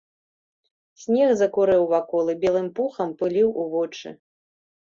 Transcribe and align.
Снег 1.01 1.29
закурэў 1.41 1.83
вакол 1.93 2.33
і 2.35 2.37
белым 2.47 2.67
пухам 2.81 3.09
пыліў 3.23 3.55
у 3.61 3.69
вочы. 3.77 4.09